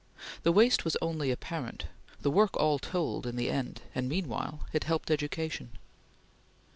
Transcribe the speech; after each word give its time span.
The 0.41 0.51
waste 0.51 0.83
was 0.83 0.97
only 0.99 1.29
apparent; 1.29 1.85
the 2.23 2.31
work 2.31 2.57
all 2.57 2.79
told 2.79 3.27
in 3.27 3.35
the 3.35 3.51
end, 3.51 3.83
and 3.93 4.09
meanwhile 4.09 4.61
it 4.73 4.85
helped 4.85 5.11
education. 5.11 5.77